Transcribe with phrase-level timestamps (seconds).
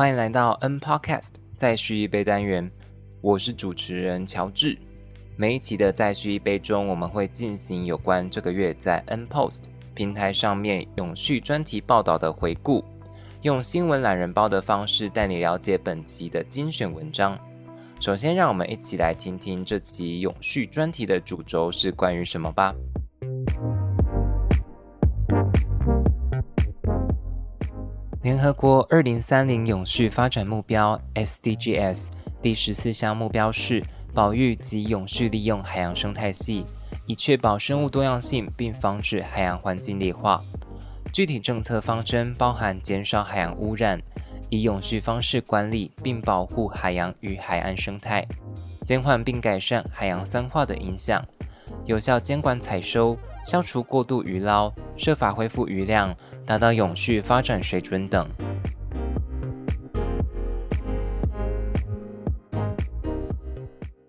[0.00, 2.70] 欢迎来到 N Podcast 再续一杯单元，
[3.20, 4.78] 我是主持人乔治。
[5.36, 12.82] 每一期的再续一杯中，我们会进行有关这个月在 N Post 平台上面永续专题报道的回顾，
[13.42, 17.38] 用新闻懒人包的方式带你了解本期的精选文章。
[18.00, 22.74] 首先，让我们一起来听听这期永续专题的主轴是关于什么吧。
[28.22, 32.10] 联合国二零三零永续发展目标 （SDGs）
[32.42, 36.66] 第十四项目标是保育及永续利用海洋生态系，
[37.06, 40.42] 以确保生物多样性并防止海洋环境劣化。
[41.10, 43.98] 具体政策方针包含减少海洋污染，
[44.50, 48.28] 以永续方式管理并保护海洋与海岸生态，
[48.84, 51.24] 减缓并改善海洋酸化的影响，
[51.86, 56.14] 有效监管采收，消除过度渔捞，设法恢复渔量。
[56.50, 58.28] 达到永续发展水准等。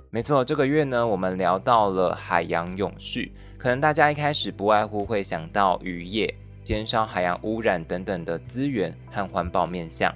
[0.09, 3.31] 没错，这个月呢，我们聊到了海洋永续。
[3.59, 6.33] 可能大家一开始不外乎会想到渔业、
[6.63, 10.11] 减少海洋污染等等的资源和环保面向，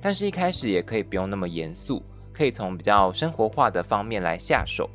[0.00, 4.90] 但是一开始也可以不用那么严肃，可以从比较生活化的方面来下手。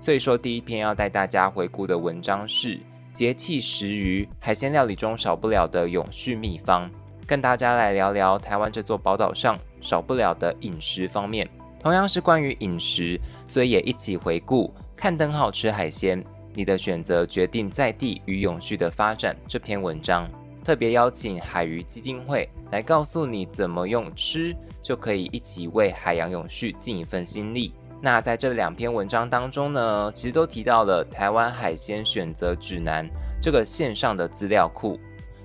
[0.00, 2.78] 所以说，第一篇要带大家回顾的文章是。
[3.12, 6.88] 节气食鱼，海鲜料理中少不了的永续秘方，
[7.26, 11.48] 跟大家来聊聊台湾这座宝岛上少不了的饮食方面。
[11.80, 14.72] 同样是关于饮食，所以也一起回顾。
[14.96, 19.36] 看灯号吃海鲜，你的选择决定在地与永续的发展。
[19.48, 20.30] 这篇文章
[20.64, 27.74] 特别邀请海鱼基金会来告诉你，怎么用吃就可以一起为海洋永续尽一份心力。
[28.02, 33.06] 那在这两篇文章当中呢，其实都提到了台湾海鲜选择指南
[33.42, 34.98] 这个线上的资料库，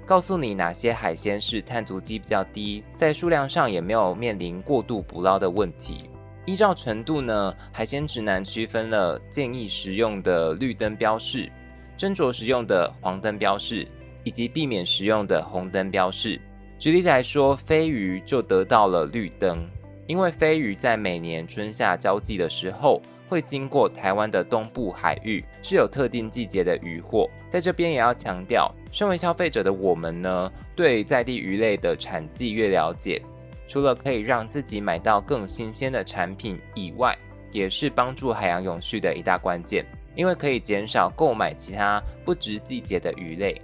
[0.05, 6.09] 告诉你哪些海鲜是碳足迹比较低，在数量上也没有面临过度捕捞的问题。
[6.45, 11.51] 依照程度呢，海鲜指南区分了建议食用的绿灯标示、
[11.97, 13.85] 斟酌食用的黄灯标示，
[14.23, 16.39] 以及避免食用的红灯标示。
[16.77, 19.67] 举例来说，飞鱼就得到了绿灯。
[20.07, 27.29] 因为飞鱼在每年春夏交际的时候，会经过台湾的东部海域，是有特定季节的渔获。
[27.49, 33.21] 在这边也要强调，身为消费者的我们呢，对在地鱼类的产季越了解，
[33.67, 37.17] 除了可以让自己买到更新鲜的产品以外，
[37.51, 39.83] 也是帮助海洋永续的一大关键，
[40.15, 43.59] 因为可以减少购买其他不值季节的鱼类。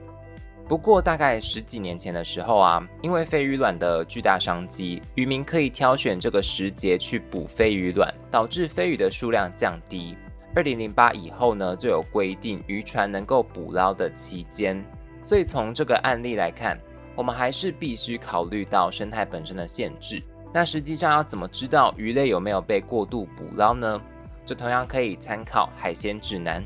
[0.68, 10.16] 不过，大概十几年前的时候啊，因为飞鱼卵的巨大商机，渔民可以挑选这个时节去捕飞鱼卵，导致飞鱼的数量降低。
[10.56, 14.82] 二零零八以后呢，就有规定渔船能够捕捞的期间。
[15.22, 16.80] 所以从这个案例来看，
[17.16, 20.24] 我们还是必须考虑到生态本身的限制。
[20.54, 24.02] 那实际上要怎么知道鱼类有没有被过度捕捞呢？
[24.46, 26.64] 就同样可以参考海鲜指南。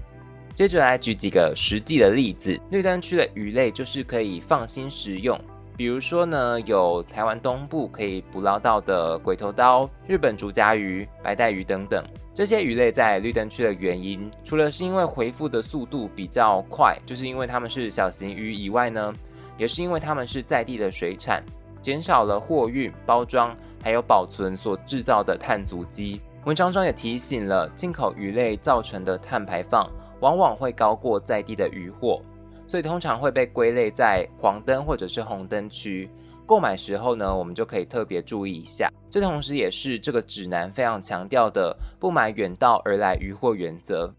[0.56, 5.38] 接着来举几个实际的例子，绿灯区的鱼类就是可以放心食用。
[5.76, 12.02] 比如说呢，有台湾东部可以捕捞到的鬼头刀、日本竹夹鱼、白带鱼等等。
[12.34, 19.14] 这些鱼类在绿灯区的原因，除了是因为回复的速度比较快，就是因为它们是小型鱼以外呢，
[19.58, 21.44] 也是因为它们是在地的水产，
[21.82, 26.22] 减少了货运、包装还有保存所制造的碳足迹。
[26.46, 29.86] 文章中也提醒了进口鱼类造成的碳排放。
[30.20, 32.22] 往往会高过在地的渔获，
[32.68, 36.10] 所以通常会被归类在黄灯或者是红灯区。
[36.46, 38.88] 购买时候呢，我们就可以特别注意一下。
[39.10, 44.14] 这同时也是这个指南非常强调的不买远道而来渔获原则。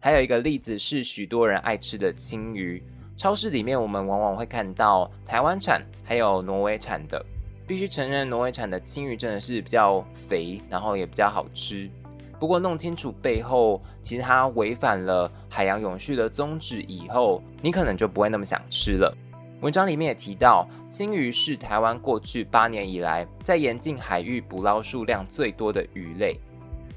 [0.00, 2.82] 还有一个例子是许多人爱吃的青鱼，
[3.16, 7.24] 超市里面我们往往会看到台湾产还有挪威产的。
[7.66, 11.90] 必须承认，挪威产的青鱼真的是比较肥，然后也比较好吃。
[12.38, 19.12] 不过弄清楚背后，其实它违反了海洋永续的宗旨以后，你可能就不会那么想吃了。
[19.60, 26.38] 文章里面也提到，金鱼是台湾过去八年以来在严禁海域捕捞数量最多的鱼类。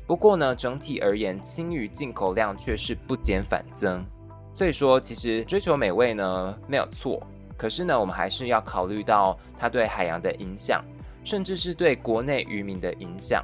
[0.06, 4.06] 不过呢，整体而言，青鱼进口量却是不减反增。
[4.54, 7.19] 所以说，其实追求美味呢没有错，
[7.57, 10.83] 可是呢，我们还是要考虑到它对海洋的影响，
[11.24, 13.44] 甚至是对国内渔民的影响。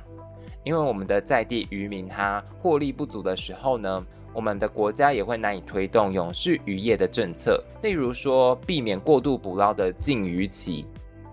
[0.68, 10.86] 因为我们的在地渔民他获利不足的时候呢，我们的国家也会难以推动永续渔业的政策，例如说避免过度捕捞的禁渔期，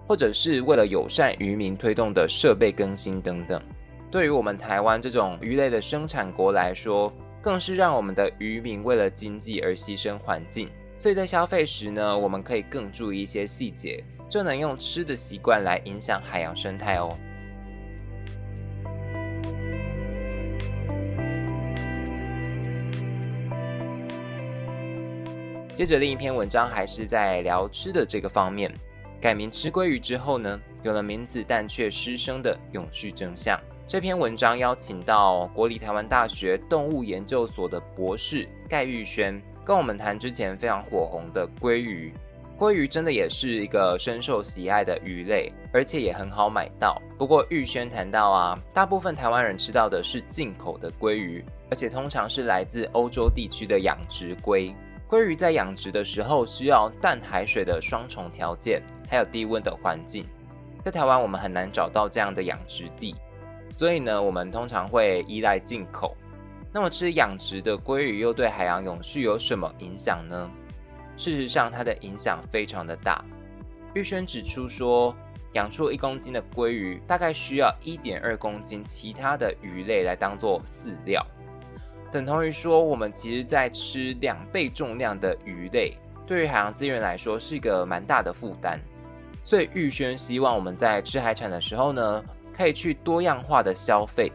[0.06, 3.60] 或者是为了友善渔民推动的设备更新等等。
[4.08, 10.68] 对于我们台湾这种鱼类的生产国来说，更是让我们的渔民为了经济而牺牲环境。
[10.96, 17.18] 所以在消费时呢，我们可以更注意一些细节，就能用吃的习惯来影响海洋生态哦。
[25.74, 28.72] 接着另一篇文章还是在聊吃的这个方面，
[29.20, 33.60] 改名吃鲑鱼之后呢，有了名字但却失声的永续真相。
[33.84, 42.14] 这篇文章邀请到国立台湾大学动物研究所的博士盖玉轩，跟我们谈之前非常火红的鲑鱼。
[42.56, 47.02] 鲑鱼真的也是一个深受喜爱的鱼类，而且也很好买到。
[47.18, 54.72] 不过玉轩谈到啊，大部分台湾人吃到的是进口的鲑鱼，而且通常是来自欧洲地区的养殖鲑。
[55.08, 60.26] 鲑鱼在养殖的时候需要淡海水的双重条件，还有低温的环境，
[60.82, 63.14] 在台湾我们很难找到这样的养殖地，
[63.70, 66.16] 所以呢，我们通常会依赖进口。
[66.72, 70.50] 那么吃养殖的鲑鱼又对海洋永续有什么影响呢？
[71.16, 73.24] 事实上，它的影响非常的大。
[73.94, 75.14] 玉轩指出说，
[75.52, 81.24] 养出一公斤的鲑鱼，大概需要一点二公斤其他的鱼类来当做饲料。
[82.14, 88.78] 等同于说，我们其实在吃两倍重量的鱼类，对于海洋资源来说是一个蛮大的负担。
[89.42, 92.24] 所以玉轩希望我们在吃海产的时候呢，
[92.56, 94.30] 可以去多样化的消费。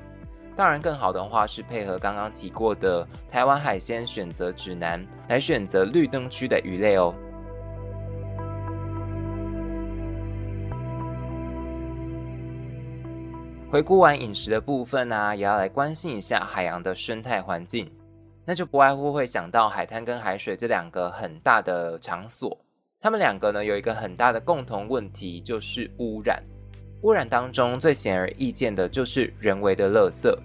[0.57, 7.15] 当然，更好的话是配合刚刚提过的台湾海鲜选择指南，来选择绿灯区的鱼类哦。
[13.71, 17.87] 回顾完饮食的部分呢，也要来关心一下海洋的生态环境。
[18.43, 22.57] 那就不外乎会想到海滩跟海水这两个很大的场所。
[22.99, 26.41] 它们两个呢有一个很大的共同问题，就是污染。
[27.03, 30.35] 污染当中最显而易见的就是人为的垃圾。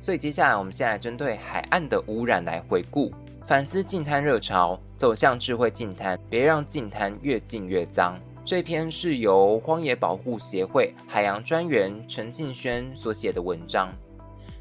[0.00, 3.12] 所以接下来我们先来针对海岸的污染来回顾，
[3.46, 8.18] 反思净滩热潮，走向智慧净滩，别让净滩越净越脏。
[8.50, 13.94] 这篇是由荒野保护协会海洋专员陈敬轩所写的文章。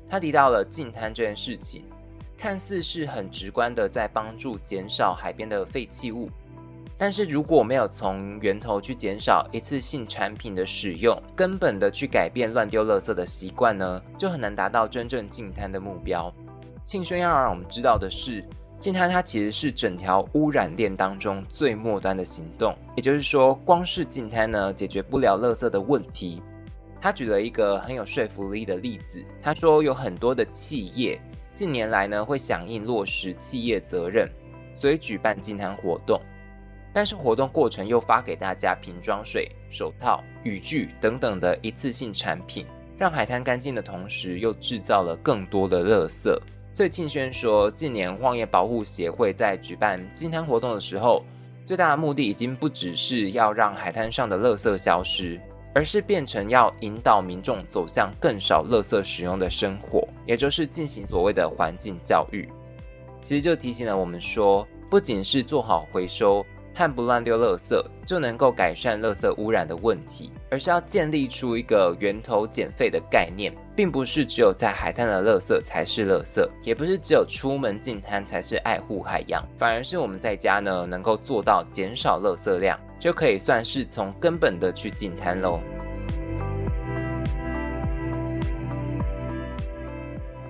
[0.07, 1.83] 他提到了净滩这件事情，
[2.37, 6.29] 看似是很直观的在帮助减少海边的废弃物，
[6.99, 16.31] 但是如果没有从源头去减少一次性产品的使用，根本的去改变乱丢垃圾的习惯呢，就很难达到真正净滩的目标。
[16.85, 18.45] 庆轩要让我们知道的是。
[18.79, 26.41] 净滩它其实是整条污染链当中最末端的行动，也就是说，光是净滩呢解决不了垃圾的问题。
[27.01, 31.19] 他举了一个很有说服力的例子，他说有很多的企业
[31.53, 34.29] 近年来呢会响应落实企业责任，
[34.73, 36.21] 所以举办净滩活动，
[36.93, 42.65] 但是活动过程又发给大家瓶装水、手套、雨具等等的一次性产品，
[42.97, 46.33] 让海滩干净的同时，又制造了更多的垃圾。
[46.79, 51.25] 所以庆轩说，近年荒野保护协会在举办净滩活动的时候，
[51.65, 55.37] 最大的目的已经不只是要让海滩上的垃圾消失，
[55.75, 62.47] 而是变成要引导民众走向更少垃圾使用的生活，也就是进行所谓的环境教育。
[63.21, 66.45] 其实就提醒了我们说，不仅是做好回收。
[66.75, 85.61] 和不乱丢垃圾就能够改善垃圾污染的问题，而是要建立出一个源头减废的概念，并不是只有在海滩的垃圾才是垃圾，也不是只有出门进滩才是爱护海洋，反而是我们在家呢能够做到减少垃圾量，就可以算是从根本的去进滩喽。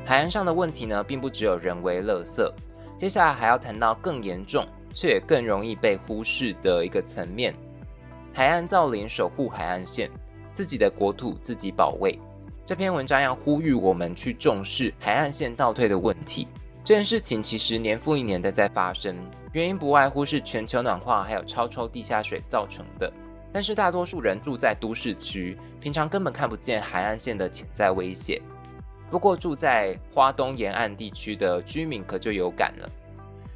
[0.03, 2.51] 海岸上的问题呢，并不只有人为垃圾，
[2.97, 4.65] 接下来还要谈到更严重。
[4.91, 7.53] 却也更容易被忽视的一个层面，
[8.33, 10.09] 海岸造林守护海岸线，
[10.51, 12.19] 自己的国土自己保卫。
[12.69, 16.47] 这篇文章要呼吁我们去重视海岸线倒退的问题。
[16.83, 19.17] 这件事情其实年复一年的在发生，
[19.53, 23.11] 原因不外乎是全球暖化还有超抽地下水造成的。
[23.51, 28.39] 但是大多数人住在都市区，平常根本看不见海岸线的潜在危险。
[29.09, 32.89] 不过住在花东沿岸地区的居民可就有感了。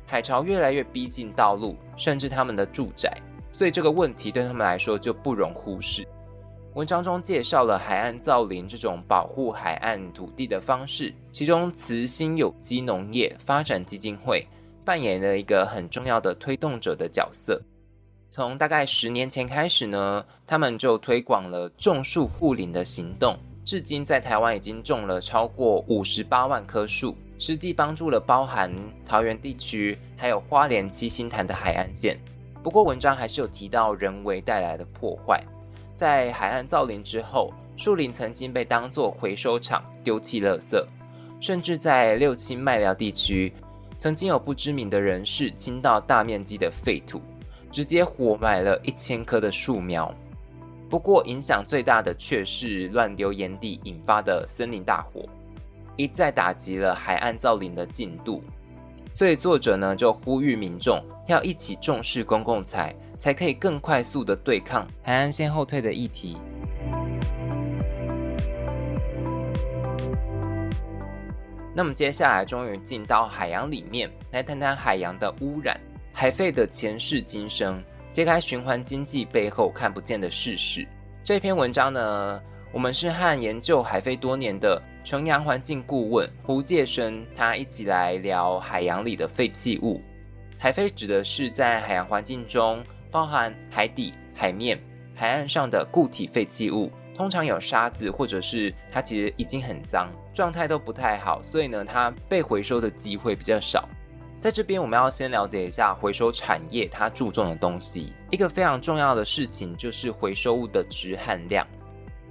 [0.07, 3.15] 海潮越来越逼近道路，甚至他们的住宅，
[3.51, 6.03] 所以这个问题对他们来说就不容忽视。
[6.75, 14.47] 文章中介绍了海岸造林这种保护海岸土地的方式，其中慈心有机农业发展基金会
[14.83, 17.61] 扮演了一个很重要的推动者的角色。
[18.27, 27.15] 从大概十年前开始呢，他们就推广了种树护林的行动，至今在台湾已经种了超过五十八万棵树。
[27.37, 28.73] 实际帮助了包含
[29.05, 32.17] 桃园地区还有花莲七星潭的海岸线。
[32.63, 35.43] 不过文章还是有提到人为带来的破坏。
[35.95, 40.83] 在海岸造林之后，树林曾经被当作回收场丢弃垃圾，
[41.39, 43.53] 甚至在六七麦寮地区，
[43.97, 47.21] 曾经有不知名的人士倾倒大面积的废土，
[47.71, 50.13] 直接活埋了一千棵的树苗，
[50.89, 55.27] 不过影响最大的却是乱丢盐地引发的森林大火，
[55.95, 58.43] 一再打击了海岸造林的进度。
[59.13, 66.37] 所以作者呢就呼吁民众要一起重视公共财，才可以更快速的对抗海岸线后退的议题。
[71.73, 75.79] 那么接下来终于进到海洋里面来谈谈海洋的污染、
[76.11, 80.85] 海废的前世今生，揭开循环经济背后看不见的事实。
[81.23, 82.41] 这篇文章呢，
[82.73, 90.01] 我们是和研究海废多年的纯洋环境顾问胡介生，他一起来聊海洋里的废弃物。
[90.57, 94.77] 海废指的是在海洋环境中包含海底、海面、
[95.13, 96.91] 海岸上的固体废弃物。
[97.15, 103.87] 通常有沙子，或者是它其实已经很脏，状态都不太好，所以呢，它被回收的机会比较少。
[104.41, 108.13] 在这边，我们要先了解一下回收产业它注重的东西。
[108.31, 111.65] 一个非常重要的事情就是回收物的值含量。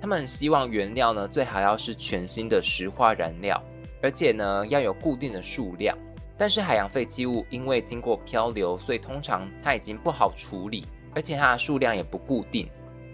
[0.01, 3.63] 他们希望原料呢最好要是全新的石化燃料，
[4.03, 5.97] 而且呢要有固定的数量。
[6.43, 10.85] 但是海洋废弃物因为经过漂流，所以通常它已经不好处理，
[11.15, 12.69] 而且它的数量也不固定，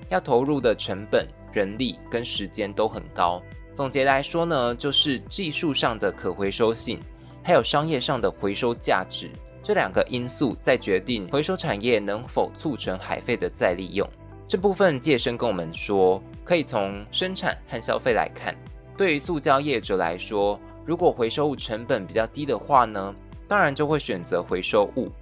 [0.09, 1.29] 要投入的成本。
[1.53, 3.43] 人力跟时间都很高。
[3.75, 6.99] 总结来说呢，就是技术上的可回收性，
[7.43, 9.29] 还有商业上的回收价值
[9.63, 14.09] 这两个因素，在决定回收产业能否促成海废的再利用。
[14.47, 18.57] 这部分借生跟我们说，可以从生产和消费来看。
[18.97, 20.59] 对于塑胶业者来说，
[20.89, 23.15] 如果回收物成本比较低的话呢，
[23.47, 25.13] 当然就会选择回收物。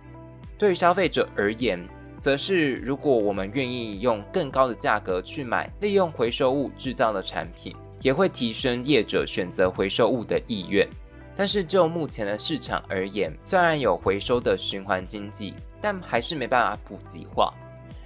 [0.56, 1.84] 对于消费者而言，
[2.20, 10.88] 则是，如果我们愿意用更高的价格去买利用回收物制造的产品，也会提升业者选择回收物的意愿。
[11.36, 17.52] 但是就目前的市场而言，虽然有回收的循环经济，但还是没办法普及化，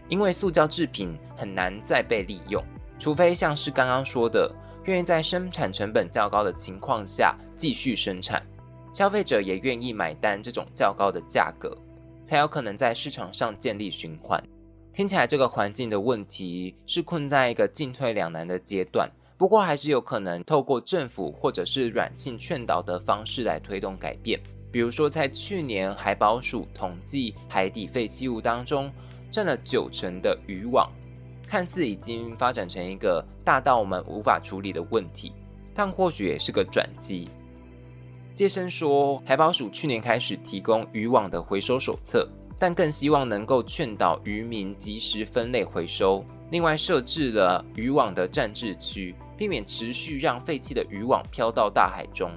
[0.09, 2.64] 因为塑胶制品很难再被利用，
[2.99, 4.50] 除非像是刚刚说的，
[4.84, 8.42] 愿意在生产成本较高的情况下继续生产，
[8.92, 11.76] 消费者也愿意买单这种较高的价格。
[12.22, 14.40] 才有可能在市场上建立循环。
[14.92, 24.38] 听起来这个环境的问题是困在一个进退两难的阶段，不过还是有可能透过政府或者是软性劝导的方式来推动改变。
[24.70, 28.92] 比如说，在去年海保署统计海底废弃物当中，
[29.30, 30.88] 占了九成的渔网，
[31.50, 35.33] 看似已经发展成一个大到我们无法处理的问题，
[35.75, 37.28] 但或许也是个转机。
[38.37, 46.25] 接生说，海保署去年开始提供渔网的回收手册，但更希望能够劝导渔民及时分类回收。
[46.52, 52.30] 另外设置了渔网的暂置区，避免持续让废弃的渔网飘到大海中。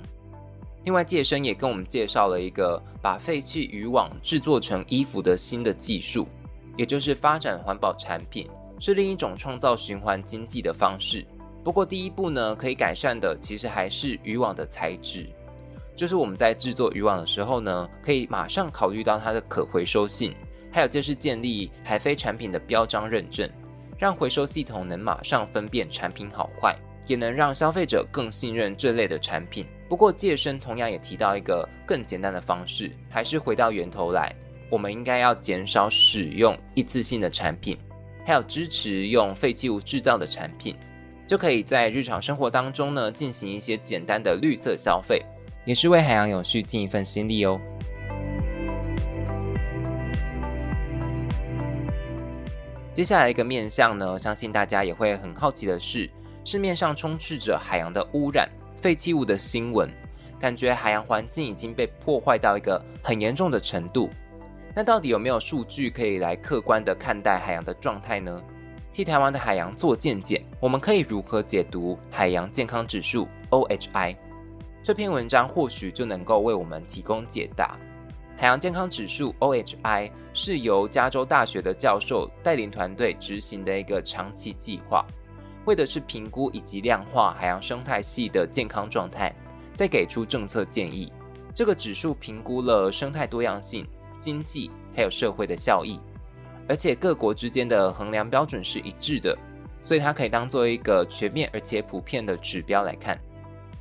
[0.86, 6.28] 另外，介生也跟我们介绍了一个把废弃渔网制作成衣服的新的技术，
[6.76, 8.50] 也就是发展环保产品，
[8.84, 11.26] 是另一种创造循环经济的方式。
[11.64, 15.26] 不过，第一步呢，可以改善的其实还是渔网的材质。
[15.96, 20.36] 就是我们在制作渔网的时候呢，可以马上考虑到它的可回收性，
[20.70, 23.50] 还有就是建立海飞产品的标章认证，
[23.98, 29.66] 让回收系统能马上分辨产品好坏，也能让消费者更信任这类的产品。
[29.88, 34.36] 不过，介生同样也提到一个更简单的方式，还是回到源头来，
[34.70, 37.78] 我们应该要减少使用一次性的产品，
[38.26, 40.76] 还有支持用废弃物制造的产品，
[41.28, 45.22] 就可以在日常生活当中呢进行一些简单的绿色消费。
[45.66, 47.60] 也是为海洋永续尽一份心力哦。
[52.92, 56.10] 接下来一个面向呢，相信大家也会很好奇的是，
[56.44, 58.48] 市面上充斥着海洋的污染、
[58.82, 59.90] 废弃物的新闻，
[60.40, 64.10] 感觉海洋环境已经被破坏到一个很严重的程度。
[64.76, 68.42] 那到底有没有数据可以来客观的看待海洋的状态呢？
[68.92, 74.16] 替台湾的海洋做见解，我们可以如何解读海洋健康指数 （OHI）？
[74.82, 77.78] 这篇文章或许就能够为我们提供解答。
[78.36, 85.06] 海洋健康指数 （OHI） 是由加州大学的教授带领团队执行的一个长期计划，
[85.66, 89.34] 为的是评估以及量化海洋生态系的健康状态，
[89.76, 91.14] 再给出政策建议。
[91.54, 93.88] 这个指数评估了生态多样性、
[94.24, 96.00] 经济还有社会的效益，
[96.66, 99.38] 而且各国之间的衡量标准是一致的，
[99.82, 103.20] 所以它可以当做一个全面而且普遍的指标来看。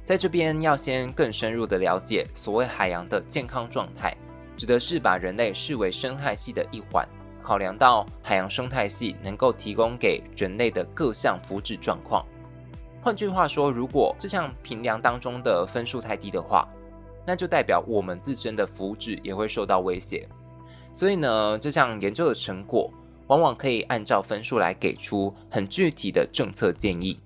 [0.03, 4.17] 在这边要先更深入的了解所谓海洋的健康状态，
[4.57, 7.09] 指的是把人类视为生态系的一环，
[7.41, 12.27] 考量到海洋生态系能够提供给人类的各项福祉状况。
[13.01, 16.69] 换句话说，如果这项评量当中的分数太低的话，
[17.27, 20.29] 那就代表我们自身的福祉也会受到威胁。
[20.93, 22.91] 所以呢，这项研究的成果，
[23.29, 27.19] 往往可以按照分数来给出很具体的政策建议。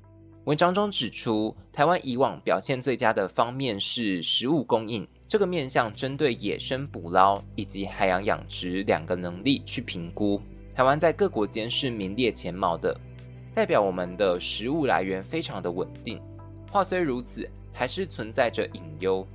[0.44, 10.40] 文章中指出，台湾以往表现最佳的方面是食物供应，这个面向针对野生捕捞以及海洋养殖两个能力去评估，
[10.72, 12.96] 台湾在各国间是名列前茅的，
[13.52, 16.22] 代表我们的食物来源非常的稳定。
[16.70, 19.26] 话虽如此，还是存在着隐忧，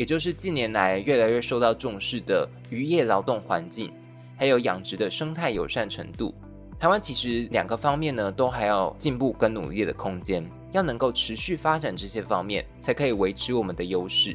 [0.00, 3.92] 也就是近年来越来越受到重视的渔业劳动环境。
[4.34, 6.34] 还有养殖的生态友善程度，
[6.78, 10.42] 台湾其实两个方面呢，都还要进步跟努力的空间，
[10.72, 14.34] 要能够持续发展这些方面，才可以维持我们的优势。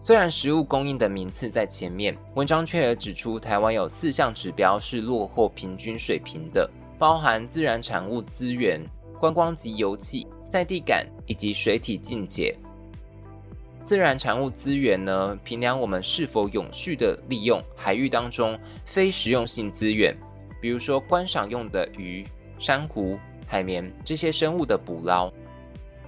[0.00, 6.68] 虽然食物供应的名次在前面，文章却也指出，台湾有四项指标是落后平均水平的，
[6.98, 8.84] 包含自然产物资源、
[9.20, 12.52] 观光及油气、在地感以及水体境界。
[13.86, 20.12] 自然产物资源呢，评量我们是否永续的利用海域当中非实用性资源，
[20.60, 22.26] 比如说观赏用的鱼、
[22.58, 23.16] 珊瑚、
[23.46, 25.32] 海绵这些生物的捕捞。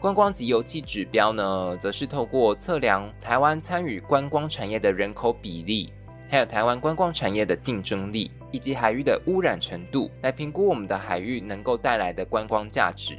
[0.01, 5.93] 观光及油气指标呢，则是透过测量台湾参与观光产业的人口比例，
[6.29, 13.17] 还有台湾观光产业的竞争力，以及海域的污染程度，来评估我们的海域能够带来的观光价值。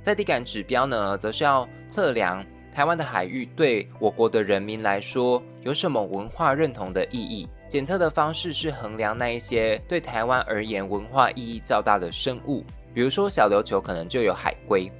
[0.00, 2.42] 在地感指标呢，则是要测量。
[2.72, 7.48] 台湾的海域对我国的人民来说有什么文化认同的意义？
[7.68, 14.90] 检测的方式是衡量那一些对台湾而言文化意义较大的生物，比如说小琉球可能就有海龟，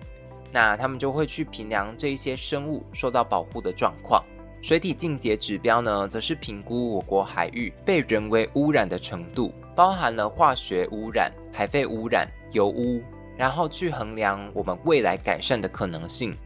[0.53, 4.25] 那他们就会去评量这一些生物受到保护的状况。
[4.63, 13.01] 水体净洁指标呢，则是评估我国海域被人为污染的程度，包含了化学污染、海废污染、油污，
[13.39, 16.37] 然后去衡量我们未来改善的可能性。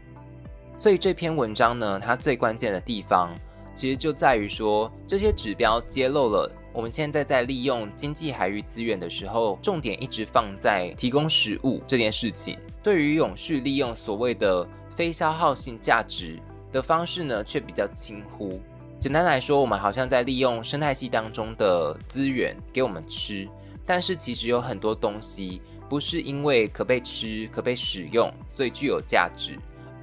[0.76, 3.34] 所以这篇文章呢，它最关键的地方，
[3.74, 12.58] 其实就在于说，这些指标揭露了我们现在在利用经济海域资源的时候，重点一直放在提供食物这件事情。
[12.82, 16.38] 对于永续利用所谓的非消耗性价值
[16.72, 18.60] 的方式呢，却比较轻忽。
[18.98, 23.48] 简单来说，我们好像在利用生态系当中的资源给我们吃，
[23.86, 29.56] 但是其实有很多东西不是因为可被吃、可被使用，所以具有价值。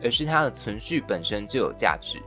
[0.03, 2.17] 而是它的存续本身就有价值，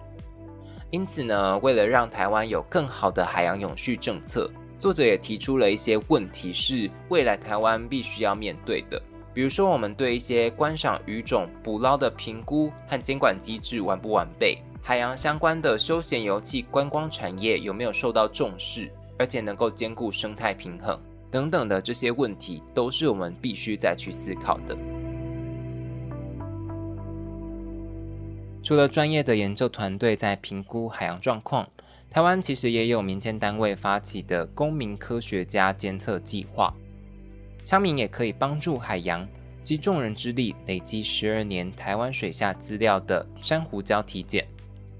[0.90, 9.00] 因此呢，为了让台湾有更好的海洋永续政策，作者也提出了一些问题，是未来台湾必须要面对的。
[9.32, 20.96] 比如说，我们对一些观赏鱼种捕捞的评估和监管机制完不完备，海洋相关的休闲油气观光产业有没有受到重视，而且能够兼顾生态平衡
[21.32, 24.78] 等等的这些问题，都是我们必须再去思考的。
[28.64, 31.68] 除了专业的研究团队在评估海洋状况，
[32.10, 36.72] 台湾其实也有民间单位发起的公民科学家监测计划，
[37.62, 39.28] 乡民也可以帮助海洋，
[39.62, 44.46] 集众人之力累积十二年台湾水下资料的珊瑚礁体检。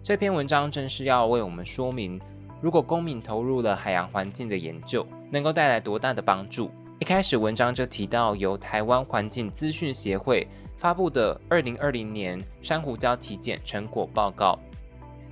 [0.03, 2.21] 这篇文章正是要为我们说明，
[2.61, 6.71] 如果公民投入了海洋环境的研究，能够带来多大的帮助。
[6.99, 10.47] 一开始文章就提到由台湾环境资讯协会。
[10.85, 14.59] 发布的二零二零年珊瑚礁体检成果报告，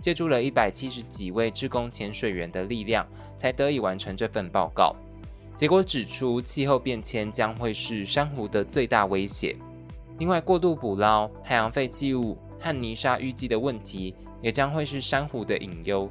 [0.01, 4.97] 借助了一百七十几位志工潜水员的力量，才得以完成这份报告。
[5.55, 9.55] 结果指出，气候变迁将会是珊瑚的最大威胁。
[10.17, 16.09] 另外，过度捕捞、海洋废弃物和泥沙淤积的问题，也将会是珊瑚的隐忧。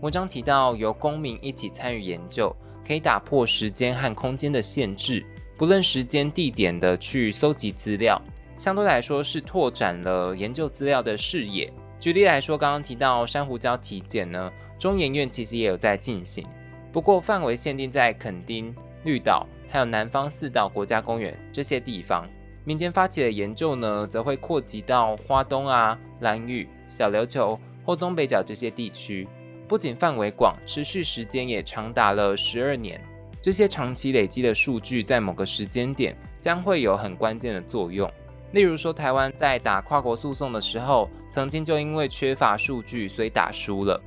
[0.00, 2.52] 文章提到，由公民一起参与研究，
[2.84, 5.24] 可以打破时间和空间的限制。
[5.58, 8.22] 不论时间地点的去搜集资料，
[8.60, 11.68] 相对来说是拓展了研究资料的视野。
[11.98, 16.46] 举例来说，刚刚提到珊瑚礁体检呢，中研院其实也有在进行，
[16.92, 22.24] 不过范围限定在垦丁、绿岛还有南方四岛国家公园这些地方。
[22.64, 29.26] 民间发起的研究呢，则会扩及到花东啊、蓝屿、小琉球或东北角这些地区，
[29.66, 33.00] 不仅范围广，持续时间也长达了十二年。
[33.48, 38.06] 这些长期累积的数据，在某个时间点将会有很关键的作用。
[38.52, 43.98] 例如说，台湾在打跨国诉讼的时候，曾经就因为缺乏数据，所以打输了。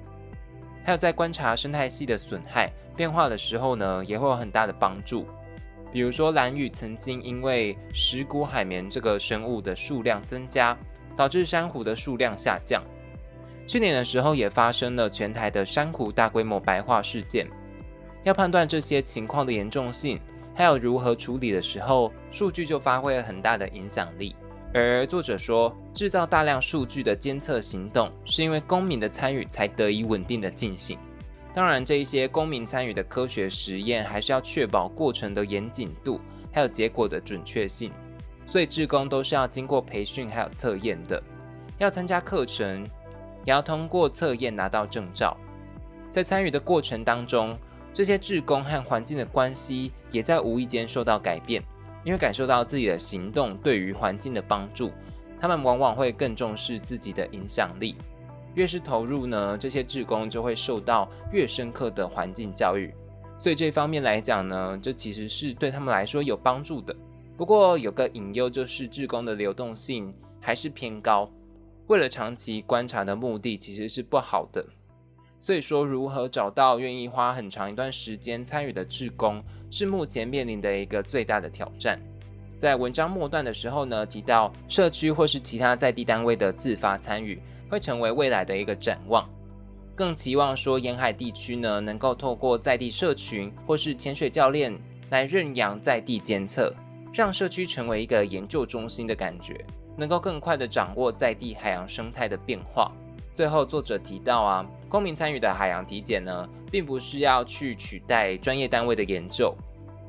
[0.84, 5.26] 还有在观察生态系的损害变化的时候呢，也会有很大的帮助。
[5.92, 10.78] 比如说，蓝屿曾经因为石骨海绵这个生物的数量增加，
[11.18, 12.84] 导致珊瑚的数量下降。
[13.66, 17.48] 去年的时候，也发生了全台的珊瑚大规模白化事件。
[18.24, 20.20] 要判断这些情况的严重性，
[20.54, 24.36] 还有如何处理的时候，数据就发挥了很大的影响力。
[24.74, 30.98] 而作者说，制造大量数据的监测行动，是因为公民的参与才得以稳定的进行。
[31.54, 36.22] 当然，这一些公民参与的科学实验，还是要确保过程的严谨度，
[36.54, 37.92] 还有结果的准确性。
[38.48, 41.22] 所以，志工都是要经过培训还有测验的，
[41.78, 42.84] 要参加课程，
[43.44, 45.36] 也要通过测验拿到证照。
[46.10, 47.58] 在参与的过程当中，
[47.94, 51.62] 这些志工和环境的关系也在无意间受到改变，
[52.06, 54.92] 因为感受到自己的行动对于环境的帮助，
[55.40, 57.96] 他们往往会更重视自己的影响力。
[58.56, 62.94] 越是投入呢，这些志工就会受到越深刻的环境教育，
[63.38, 66.96] 所以这方面来讲呢，这其实是对他们来说有帮助的。
[67.38, 71.30] 不过有个隐忧就是志工的流动性还是偏高，
[71.88, 74.66] 为了长期观察的目的其实是不好的。
[75.42, 82.00] 所以说，如何找到愿意花很长一段时间参与的志工，是目前面临的一个最大的挑战。
[82.56, 87.38] 在文章末段的时候呢，提到社区或是其他在地单位的自发参与。
[87.72, 89.26] 会成为未来的一个展望，
[89.96, 94.78] 更期望说沿海地区呢，能够透过在地社群或是潜水教练
[95.10, 96.76] 来认养在地监测，
[97.14, 99.56] 让社区成为一个研究中心的感觉，
[99.96, 102.92] 能够更快的掌握在地海洋生态的变化。
[103.34, 109.56] 最后，作者提到啊，公民参与的海洋体检呢，并不是要去取代专业单位的研究，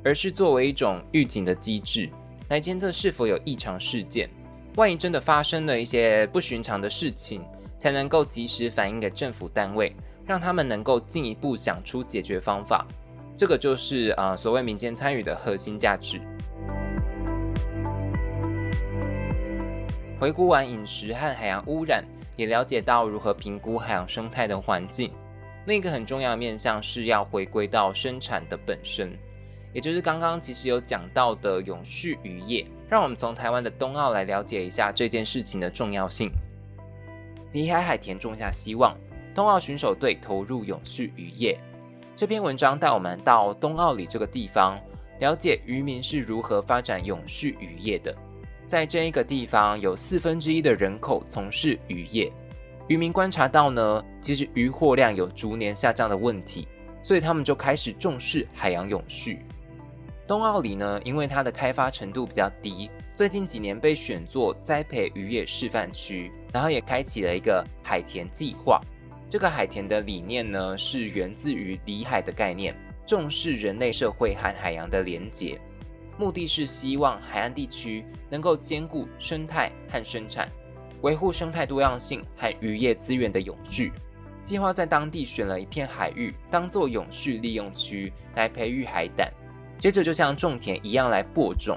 [0.04, 2.10] 而是作为一种预警的机制，
[2.48, 4.28] 来监测是否有异常事件。
[4.74, 7.44] 万一真的发生了一些不寻常的事情，
[7.78, 9.94] 才能够及时反映给政府单位，
[10.26, 12.84] 让他们能够进一步想出解决方法。
[13.36, 16.20] 这个就是啊，所谓民间参与的核心价值。
[20.18, 22.04] 回顾完饮食和海洋污染，
[22.36, 25.12] 也了解到如何评估海洋生态的环境。
[25.66, 29.16] 另一个很重要的面向是要回归到生产的本身。
[29.72, 36.30] 也就是刚刚其实有讲到的永续渔业，让我们从台湾的冬奥来了解一下这件事情的重要性。
[37.52, 38.94] 李海海田种下希望，
[39.34, 41.58] 冬奥选手队投入永续渔业。
[42.14, 44.78] 这篇文章带我们到冬奥里这个地方，
[45.20, 48.14] 了解渔民是如何发展永续渔业的。
[48.72, 52.32] 在这一个地方，有四分之一的人口从事渔业，
[52.88, 56.66] 渔民观察到呢，其实渔获量有逐年下降的问题，
[57.02, 59.40] 所以他们就开始重视海洋永续。
[60.26, 68.80] 冬奥里呢，因为它的开发程度比较低，最近几年被选作栽培渔业示范区，然后也开启了一个海田计划。
[69.28, 72.74] 这个海田的理念呢，是源自于里海的概念，
[73.06, 75.60] 重视人类社会和海洋的连结，
[76.22, 80.48] 目的是希望海岸地区能够兼顾生态和生产，
[81.00, 83.90] 维护生态多样性和渔业资源的永续。
[84.40, 89.32] 计划在当地选了一片海域，当做永续利用区来培育海胆。
[89.80, 91.76] 接着就像种田一样来播种，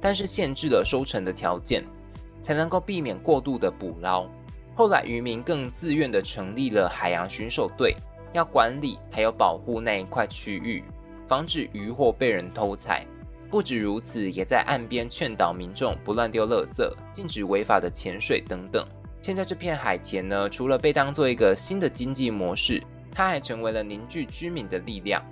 [0.00, 1.84] 但是限制了收成的条件，
[2.40, 4.26] 才能够避免过度的捕捞。
[4.74, 7.94] 后来渔民更自愿的成立了海洋巡守队，
[8.32, 10.82] 要管理还有保护那一块区域，
[11.28, 13.06] 防止渔获被人偷采。
[13.52, 18.88] 不止如此，也在岸边劝导民众不乱丢垃圾，禁止违法的潜水等等。
[19.20, 22.82] 现在这片海田呢，除了被当做一个新的经济模式，
[23.14, 25.22] 它还成为了凝聚居民的力量。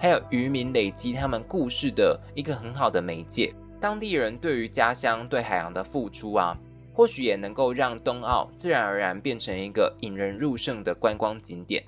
[0.00, 6.58] 还有渔民累积他们故事的一个很好的媒介，当地人对于家乡对海洋的付出啊，
[6.92, 11.84] 或许也能够让冬奥自然而然变成一个引人入胜的观光景点。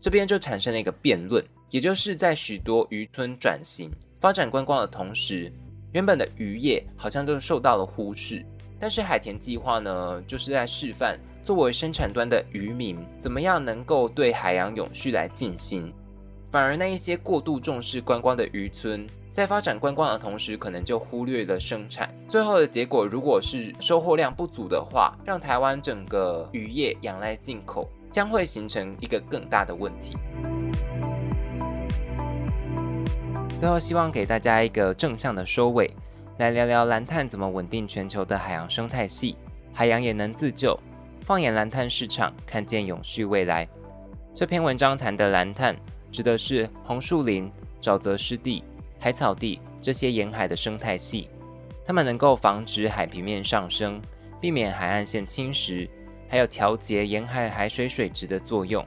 [0.00, 5.52] 这边就产生了一个辩论，也就是在许多渔村转型发展观光的同时，
[5.92, 8.44] 原本的渔业好像都受到了忽视。
[8.80, 15.92] 但是海田计划呢，就是在示范作为生产端的渔民，怎么样能够对海洋永续来进行。
[16.50, 22.08] 反而，那一些过度重视观光的渔村，在发展观光的同时，可能就忽略了生产。
[22.28, 30.16] 最后的结果，如果是收获量不足的话，让台湾整个渔业仰赖进口，将会形成一个更大的问题。
[33.58, 35.90] 最后，希望给大家一个正向的收尾，
[36.38, 39.36] 来聊聊蓝碳怎么稳定全球的海洋生态系，
[39.72, 40.78] 海洋也能自救。
[41.26, 43.68] 放眼蓝碳市场，看见永续未来。
[44.32, 45.74] 这篇文章谈的蓝碳。
[46.10, 48.64] 指的是红树林、沼泽湿地、
[48.98, 51.28] 海草地这些沿海的生态系，
[51.84, 54.00] 它们能够防止海平面上升，
[54.40, 55.86] 避免海岸线侵蚀，
[56.28, 58.86] 还有调节沿海海水水质的作用。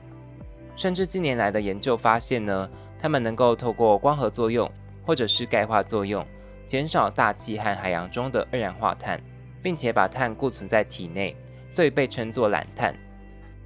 [0.75, 2.67] 甚至近年来的研究发现呢，
[3.01, 4.71] 它们能够透过光合作用
[5.05, 6.25] 或者是钙化作用，
[6.67, 9.19] 减少大气和海洋中的二氧化碳，
[9.63, 11.35] 并且把碳固存在体内，
[11.71, 12.95] 所以被称作懒碳。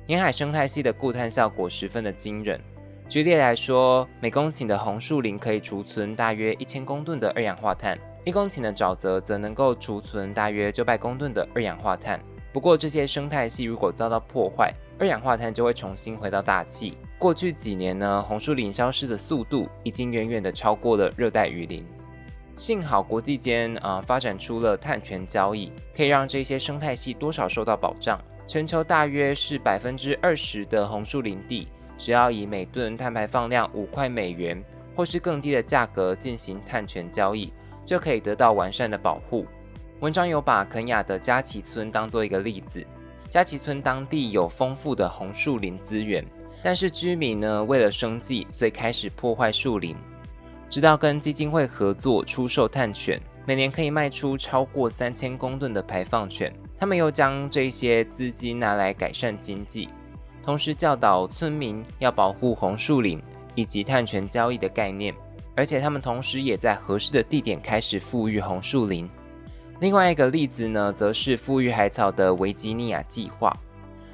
[0.07, 2.59] 沿海生态系的固碳效果十分的惊人。
[3.09, 12.19] 举例来说，每公顷的红树林可以储存大约一千公吨的二氧化碳，一公顷的沼泽则能够储存大约九百公吨的二氧化碳。
[12.53, 16.97] 不过，这些生态系如果遭到破坏，二氧化碳就会重新回到大气。
[17.17, 21.85] 过去几年呢，红树林消失的速度已经远远的超过了热带雨林。
[22.55, 28.19] 幸好国际间啊发展出了碳权交易，可以让这些生态系多少受到保障。
[28.45, 34.63] 全球大约是百分之二十的红树林地，只要以每吨碳排放量五块美元
[34.95, 37.51] 或是更低的价格进行碳权交易，
[37.83, 39.45] 就可以得到完善的保护。
[40.01, 42.85] 文章有把肯雅的加奇村当做一个例子。
[43.29, 46.23] 加奇村当地有丰富的红树林资源，
[46.65, 49.95] 但是居民呢为了生计，所以开始破坏树林。
[50.67, 56.51] 直到跟基金会合作出售碳权，每年可以卖出超过三千公吨的排放权。
[56.79, 59.89] 他们又将这些资金拿来改善经济，
[60.43, 63.21] 同时教导村民要保护红树林
[63.53, 65.13] 以及碳权交易的概念。
[65.55, 69.07] 而且他们同时也在合适的地点开始富裕红树林。
[69.81, 73.55] 另外一个例子呢，则是富裕海草的维吉尼亚计划。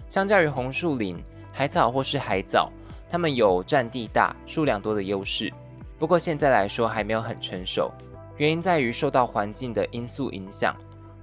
[0.10, 1.18] 相较于红树林，
[1.52, 2.72] 海草或是海藻，
[3.10, 5.52] 它们有占地大、数量多的优势。
[6.00, 7.92] 不过现在来说还没有很成熟，
[8.38, 10.76] 原因在于受到环境的因素影响，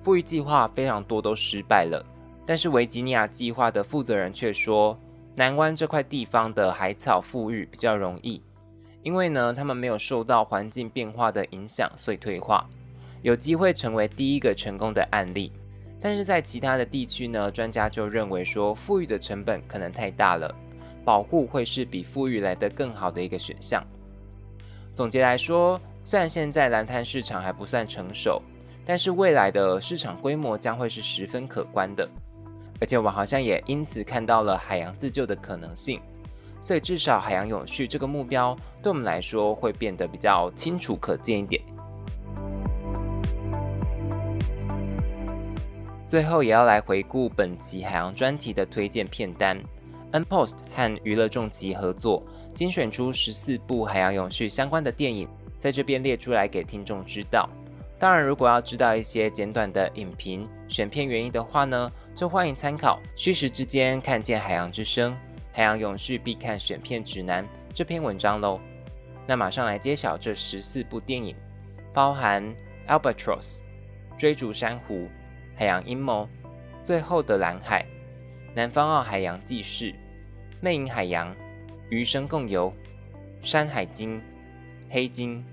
[0.03, 2.05] 富裕计划非常多都失败了。
[2.47, 4.99] 但是维吉尼亚计划的负责人却说，
[5.35, 8.41] 南湾这块地方的海草富裕比较容易，
[9.03, 12.67] 因为呢，他们没有受到环境变化的影响，所以退化，
[13.23, 15.53] 有机会成为第一个成功的案例。
[16.01, 20.55] 但是在其他的地区呢，专家就认为说，富裕的成本可能太大了，
[21.05, 23.85] 保护会是比富裕来的更好的一个选项。
[24.93, 28.41] 总结来说，虽然现在蓝碳市场还不算成熟，
[28.87, 32.09] 但是未来的市场规模将会是十分可观的。
[32.81, 36.01] 而且我们好像也因此看到了海洋自救的可能性，
[36.61, 41.61] 所以至少海洋永续这个目标对我们来说会变得比较清楚可见一点。
[46.09, 49.63] 最后也要来回顾本期海洋专题的推荐片单
[50.13, 52.27] ，N Post 和娱乐重集合作。
[52.55, 57.47] 精选出十四部海洋永续相关的电影，在这边列出来给听众知道。
[57.99, 65.15] 当然，如果要知道一些简短的影评选片原因的话呢，就欢迎参考《虚实之间看见海洋之声：
[65.53, 67.45] 海洋永续必看选片指南》
[67.75, 68.59] 这篇文章喽。
[69.27, 71.37] 那马上来揭晓这十四部电影，
[71.93, 72.43] 包含
[72.89, 73.59] 《Albatross》、
[74.17, 74.95] 《追逐珊瑚》、
[75.59, 76.23] 《海洋阴谋》、
[76.85, 77.83] 《最后的蓝海》、
[78.55, 79.87] 《南方澳海洋纪事》、
[80.61, 81.35] 《魅影海洋》。
[81.91, 82.73] 余生共游，
[83.43, 84.23] 山海经，
[84.89, 85.45] 黑金，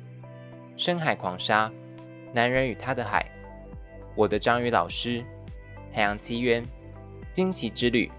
[0.77, 1.71] 深海狂沙，
[2.33, 3.25] 男人与他的海，
[4.13, 5.23] 我的章鱼老师，
[5.91, 6.63] 海洋奇缘，
[7.31, 8.11] 惊奇之旅。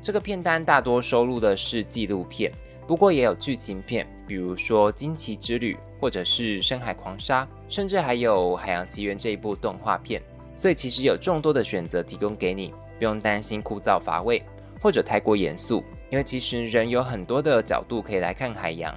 [0.00, 2.50] 这个片单大多收录的是纪录片，
[2.86, 10.22] 不过也有剧情片，比如说惊奇之旅，或者是深海狂沙，甚至还有海洋奇缘这一部动画片。
[10.58, 14.42] 所以其实有众多的选择提供给你，不用担心枯燥乏味，
[14.82, 15.84] 或者太过严肃。
[16.10, 18.92] 因为其实人有很多的角度可以来看海洋，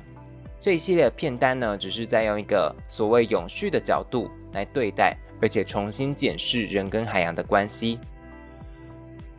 [0.60, 8.00] 这一系列的片单呢，只是在用一个所谓永续的角度来对待，而且重新检视人跟海洋的关系。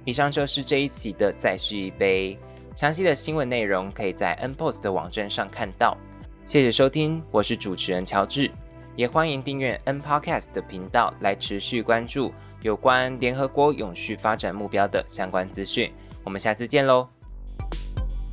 [0.04, 2.38] 以上就是这一期的再续一杯，
[2.76, 5.98] 详细的新闻内容可以在 NPOS 的网站上看到。
[6.44, 8.48] 谢谢收听，我是主持人乔治，
[8.94, 15.90] 也欢迎订阅 N Podcast 的频道来持续关注有关联合国永续发展目标的相关资讯。
[16.22, 17.08] 我们下次见喽！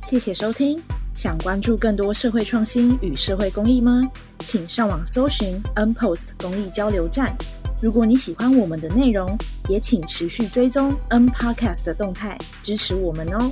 [0.02, 0.80] 谢谢收听。
[1.14, 4.02] 想关注更多社会创新与社会公益吗？
[4.40, 7.34] 请上网搜寻 N Post 公益交流站。
[7.82, 9.36] 如果你喜欢我们的内容，
[9.68, 13.50] 也请持续追踪 N Podcast 的动态，支持我们哦。